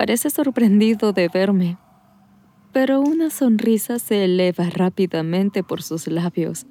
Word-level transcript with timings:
parece 0.00 0.30
sorprendido 0.30 1.12
de 1.12 1.28
verme, 1.28 1.76
pero 2.72 3.02
una 3.02 3.28
sonrisa 3.28 3.98
se 3.98 4.24
eleva 4.24 4.70
rápidamente 4.70 5.62
por 5.62 5.82
sus 5.82 6.06
labios. 6.06 6.64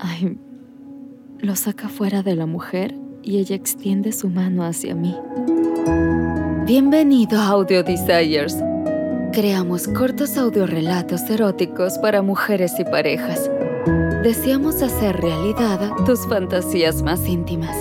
Ay, 0.00 0.36
lo 1.38 1.54
saca 1.54 1.88
fuera 1.88 2.24
de 2.24 2.34
la 2.34 2.46
mujer 2.46 2.96
y 3.22 3.38
ella 3.38 3.54
extiende 3.54 4.10
su 4.10 4.30
mano 4.30 4.64
hacia 4.64 4.96
mí. 4.96 5.14
Bienvenido 6.66 7.38
a 7.38 7.46
Audio 7.50 7.84
Desires. 7.84 8.56
Creamos 9.32 9.86
cortos 9.86 10.36
audiorelatos 10.36 11.22
eróticos 11.30 11.98
para 11.98 12.20
mujeres 12.20 12.72
y 12.80 12.84
parejas. 12.84 13.48
Deseamos 14.24 14.82
hacer 14.82 15.18
realidad 15.18 15.92
tus 16.04 16.26
fantasías 16.26 17.00
más 17.04 17.28
íntimas. 17.28 17.76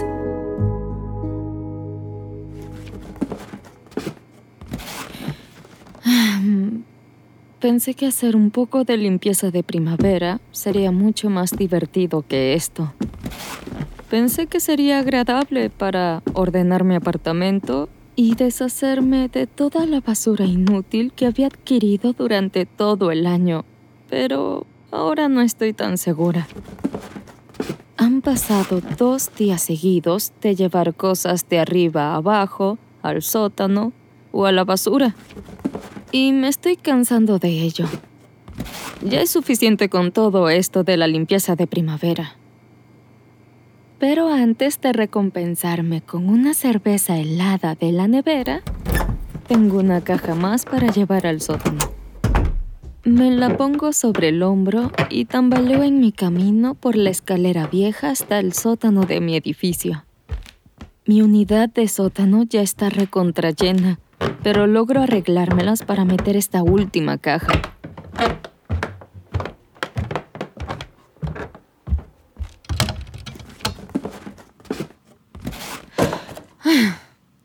Pensé 7.60 7.94
que 7.94 8.06
hacer 8.06 8.38
un 8.38 8.52
poco 8.52 8.86
de 8.86 8.96
limpieza 8.96 9.52
de 9.52 9.64
primavera 9.64 10.40
sería 10.54 10.94
mucho 10.94 11.30
más 11.30 11.52
divertido 11.52 12.24
que 12.26 12.54
esto. 12.54 12.94
Pensé 14.10 14.48
que 14.48 14.62
sería 14.62 15.00
agradable 15.00 15.70
para 15.70 16.24
ordenar 16.34 16.86
mi 16.86 16.96
apartamento 16.96 17.90
y 18.16 18.36
deshacerme 18.36 19.28
de 19.28 19.46
toda 19.46 19.86
la 19.86 20.00
basura 20.00 20.46
inútil 20.46 21.12
que 21.12 21.26
había 21.26 21.48
adquirido 21.48 22.14
durante 22.14 22.66
todo 22.66 23.12
el 23.12 23.28
año, 23.28 23.66
pero 24.10 24.66
ahora 24.90 25.28
no 25.28 25.42
estoy 25.42 25.74
tan 25.74 25.98
segura. 25.98 26.48
Han 27.98 28.22
pasado 28.22 28.82
dos 28.98 29.36
días 29.38 29.64
seguidos 29.64 30.32
de 30.42 30.56
llevar 30.56 30.94
cosas 30.94 31.50
de 31.50 31.60
arriba 31.60 32.14
a 32.14 32.16
abajo, 32.16 32.78
al 33.02 33.22
sótano 33.22 33.92
o 34.32 34.46
a 34.46 34.54
la 34.54 34.64
basura 34.64 35.14
y 36.12 36.32
me 36.32 36.48
estoy 36.48 36.76
cansando 36.76 37.40
de 37.40 37.50
ello. 37.50 37.86
Ya 39.02 39.22
es 39.22 39.30
suficiente 39.30 39.90
con 39.90 40.12
todo 40.12 40.50
esto 40.50 40.84
de 40.84 40.98
la 40.98 41.08
limpieza 41.08 41.56
de 41.56 41.68
primavera. 41.68 42.36
Pero 44.00 44.30
antes 44.30 44.80
de 44.82 44.94
recompensarme 44.94 46.02
con 46.02 46.30
una 46.30 46.54
cerveza 46.54 47.18
helada 47.18 47.76
de 47.76 47.92
la 47.92 48.08
nevera, 48.08 48.62
tengo 49.48 49.80
una 49.80 50.02
caja 50.02 50.36
más 50.36 50.66
para 50.66 50.88
llevar 50.92 51.28
al 51.28 51.42
sótano. 51.42 51.80
Me 53.04 53.32
la 53.32 53.58
pongo 53.58 53.94
sobre 53.94 54.30
el 54.30 54.44
hombro 54.44 54.92
y 55.10 55.26
tambaleo 55.26 55.84
en 55.84 56.00
mi 56.00 56.12
camino 56.12 56.76
por 56.76 56.96
la 56.96 57.10
escalera 57.10 57.68
vieja 57.68 58.10
hasta 58.10 58.40
el 58.40 58.54
sótano 58.54 59.06
de 59.06 59.22
mi 59.22 59.36
edificio. 59.36 60.06
Mi 61.06 61.22
unidad 61.22 61.70
de 61.70 61.88
sótano 61.88 62.44
ya 62.44 62.62
está 62.62 62.90
recontrayena 62.90 64.00
pero 64.44 64.68
logro 64.68 65.02
arreglármelas 65.02 65.84
para 65.84 66.06
meter 66.06 66.36
esta 66.36 66.64
última 66.64 67.18
caja. 67.18 67.54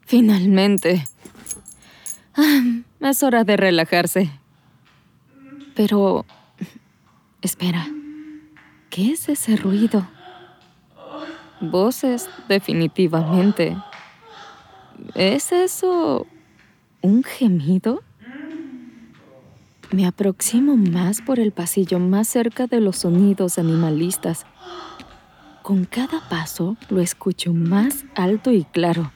Finalmente. 0.07 1.05
Es 3.01 3.23
hora 3.23 3.45
de 3.45 3.57
relajarse. 3.57 4.31
Pero... 5.75 6.25
Espera. 7.43 7.87
¿Qué 8.91 9.13
es 9.13 9.29
ese 9.29 9.57
ruido? 9.57 10.09
Voces, 11.61 12.31
definitivamente. 12.49 13.77
¿Es 15.15 15.53
eso 15.53 16.27
¿Un 17.05 17.23
gemido? 17.23 18.03
Me 19.93 20.07
aproximo 20.07 20.75
más 20.75 21.21
por 21.21 21.39
el 21.39 21.53
pasillo 21.53 21.99
más 21.99 22.29
cerca 22.29 22.67
de 22.67 22.81
los 22.81 22.97
sonidos 22.97 23.59
animalistas. 23.59 24.47
Con 25.61 25.85
cada 25.85 26.27
paso 26.31 26.79
lo 26.89 27.03
escucho 27.03 27.53
más 27.53 28.07
alto 28.15 28.53
y 28.53 28.65
claro. 28.65 29.13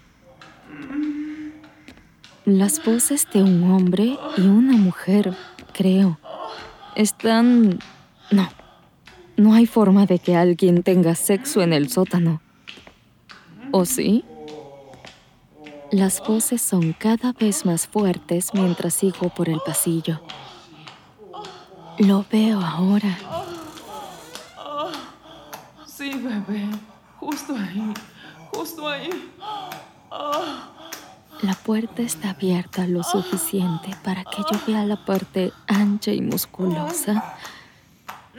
Las 2.45 2.85
voces 2.85 3.27
de 3.33 3.43
un 3.43 3.71
hombre 3.71 4.19
y 4.37 4.43
una 4.43 4.77
mujer, 4.77 5.35
creo, 5.73 6.19
están... 6.95 7.79
No, 8.31 8.51
no 9.39 9.55
hay 9.55 9.65
forma 9.65 10.05
de 10.05 10.19
que 10.19 10.37
alguien 10.37 10.83
tenga 10.83 11.15
sexo 11.15 11.63
en 11.63 11.73
el 11.73 11.89
sótano. 11.89 12.43
¿O 13.71 13.87
sí? 13.87 14.27
Las 15.91 16.21
voces 16.21 16.61
son 16.61 16.93
cada 16.93 17.33
vez 17.33 17.65
más 17.65 17.87
fuertes 17.87 18.53
mientras 18.53 18.93
sigo 18.93 19.31
por 19.31 19.49
el 19.49 19.59
pasillo. 19.65 20.21
Lo 21.99 22.27
veo 22.31 22.61
ahora. 22.61 23.17
Sí, 25.87 26.11
bebé. 26.11 26.69
Justo 27.19 27.57
ahí. 27.57 27.95
Justo 28.53 28.87
ahí. 28.87 29.11
La 31.41 31.55
puerta 31.55 32.03
está 32.03 32.31
abierta 32.31 32.87
lo 32.87 33.03
suficiente 33.03 33.89
para 34.05 34.25
que 34.25 34.43
yo 34.53 34.61
vea 34.67 34.85
la 34.85 35.05
parte 35.05 35.53
ancha 35.69 36.13
y 36.13 36.21
musculosa 36.21 37.37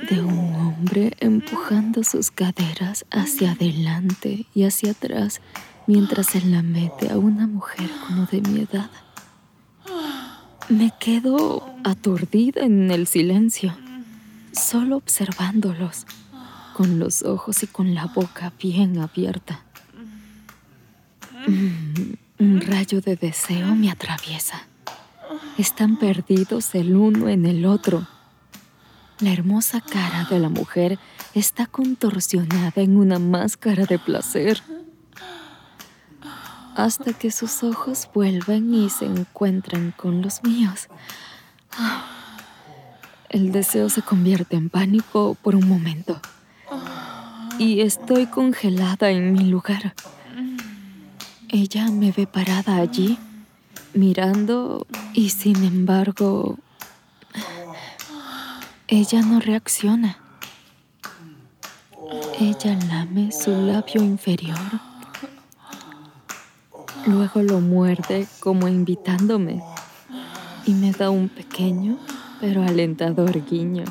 de 0.09 0.21
un 0.21 0.55
hombre 0.55 1.13
empujando 1.19 2.03
sus 2.03 2.29
caderas 2.29 3.05
hacia 3.09 3.51
adelante 3.51 4.45
y 4.53 4.65
hacia 4.65 4.91
atrás 4.91 5.41
mientras 5.89 6.35
él 6.35 6.51
la 6.51 6.61
mete 6.61 7.09
a 7.09 7.17
una 7.17 7.47
mujer 7.47 7.89
como 8.05 8.27
de 8.27 8.41
mi 8.41 8.59
edad. 8.59 8.91
Me 10.69 10.93
quedo 10.99 11.67
aturdida 11.83 12.61
en 12.61 12.91
el 12.91 13.07
silencio, 13.07 13.75
solo 14.51 14.97
observándolos, 14.97 16.05
con 16.75 16.99
los 16.99 17.23
ojos 17.23 17.63
y 17.63 17.67
con 17.67 17.95
la 17.95 18.05
boca 18.05 18.53
bien 18.61 18.99
abierta. 18.99 19.63
Mm, 21.47 22.13
un 22.37 22.61
rayo 22.61 23.01
de 23.01 23.15
deseo 23.15 23.73
me 23.73 23.89
atraviesa. 23.89 24.67
Están 25.57 25.97
perdidos 25.97 26.75
el 26.75 26.95
uno 26.95 27.29
en 27.29 27.47
el 27.47 27.65
otro. 27.65 28.05
La 29.21 29.33
hermosa 29.33 29.81
cara 29.81 30.27
de 30.29 30.37
la 30.37 30.49
mujer 30.49 30.99
está 31.33 31.65
contorsionada 31.65 32.73
en 32.75 32.95
una 32.95 33.17
máscara 33.17 33.87
de 33.87 33.97
placer 33.97 34.61
hasta 36.79 37.13
que 37.13 37.29
sus 37.29 37.63
ojos 37.63 38.09
vuelven 38.13 38.73
y 38.73 38.89
se 38.89 39.05
encuentran 39.05 39.93
con 39.95 40.21
los 40.21 40.43
míos. 40.43 40.87
El 43.29 43.51
deseo 43.51 43.89
se 43.89 44.01
convierte 44.01 44.55
en 44.55 44.69
pánico 44.69 45.35
por 45.41 45.55
un 45.55 45.67
momento 45.67 46.19
y 47.57 47.81
estoy 47.81 48.27
congelada 48.27 49.09
en 49.09 49.33
mi 49.33 49.43
lugar. 49.43 49.93
Ella 51.49 51.89
me 51.91 52.11
ve 52.11 52.27
parada 52.27 52.77
allí, 52.77 53.19
mirando 53.93 54.87
y 55.13 55.29
sin 55.29 55.63
embargo, 55.63 56.57
ella 58.87 59.21
no 59.21 59.39
reacciona. 59.39 60.17
Ella 62.39 62.79
lame 62.87 63.31
su 63.31 63.51
labio 63.51 64.01
inferior 64.01 64.88
Luego 67.09 67.41
lo 67.41 67.59
muerde 67.59 68.27
como 68.39 68.67
invitándome 68.67 69.63
y 70.67 70.73
me 70.73 70.91
da 70.91 71.09
un 71.09 71.27
pequeño 71.27 71.97
pero 72.39 72.61
alentador 72.61 73.43
guiño. 73.49 73.83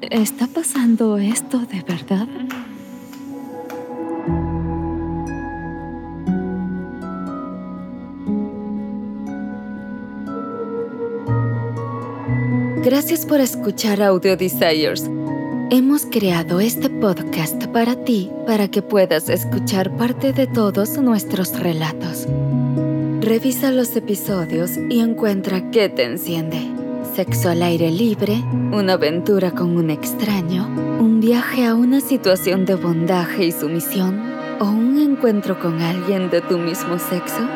¿Está 0.00 0.46
pasando 0.46 1.18
esto 1.18 1.58
de 1.58 1.82
verdad? 1.82 2.26
Gracias 12.82 13.26
por 13.26 13.40
escuchar 13.40 14.00
Audio 14.00 14.38
Desires. 14.38 15.10
Hemos 15.70 16.06
creado 16.06 16.60
este 16.60 16.88
podcast 16.88 17.66
para 17.66 17.94
ti 17.94 18.30
para 18.46 18.68
que 18.68 18.80
puedas 18.80 19.28
escuchar 19.28 19.94
parte 19.98 20.32
de 20.32 20.46
todos 20.46 20.96
nuestros 20.96 21.60
relatos. 21.60 22.26
Revisa 23.20 23.70
los 23.70 23.94
episodios 23.94 24.78
y 24.88 25.00
encuentra 25.00 25.70
qué 25.70 25.90
te 25.90 26.04
enciende. 26.04 26.66
Sexo 27.14 27.50
al 27.50 27.62
aire 27.62 27.90
libre, 27.90 28.42
una 28.72 28.94
aventura 28.94 29.50
con 29.50 29.76
un 29.76 29.90
extraño, 29.90 30.66
un 31.00 31.20
viaje 31.20 31.66
a 31.66 31.74
una 31.74 32.00
situación 32.00 32.64
de 32.64 32.74
bondaje 32.74 33.44
y 33.44 33.52
sumisión 33.52 34.22
o 34.60 34.70
un 34.70 34.98
encuentro 34.98 35.60
con 35.60 35.82
alguien 35.82 36.30
de 36.30 36.40
tu 36.40 36.56
mismo 36.56 36.98
sexo. 36.98 37.46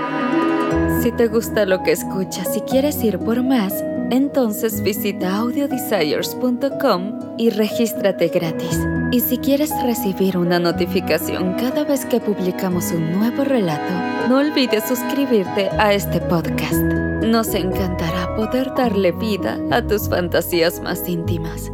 Si 1.02 1.12
te 1.12 1.28
gusta 1.28 1.64
lo 1.64 1.82
que 1.82 1.92
escuchas 1.92 2.54
y 2.58 2.60
quieres 2.60 3.02
ir 3.02 3.18
por 3.18 3.42
más, 3.42 3.72
Entonces 4.12 4.82
visita 4.82 5.38
audiodesires.com 5.38 7.36
y 7.38 7.48
regístrate 7.48 8.28
gratis. 8.28 8.78
Y 9.10 9.20
si 9.20 9.38
quieres 9.38 9.70
recibir 9.82 10.36
una 10.36 10.58
notificación 10.58 11.54
cada 11.54 11.84
vez 11.84 12.04
que 12.04 12.20
publicamos 12.20 12.92
un 12.92 13.10
nuevo 13.12 13.42
relato, 13.42 14.28
no 14.28 14.36
olvides 14.36 14.84
suscribirte 14.86 15.70
a 15.78 15.94
este 15.94 16.20
podcast. 16.20 16.74
Nos 17.24 17.54
encantará 17.54 18.36
poder 18.36 18.74
darle 18.74 19.12
vida 19.12 19.58
a 19.70 19.80
tus 19.80 20.10
fantasías 20.10 20.82
más 20.82 21.08
íntimas. 21.08 21.72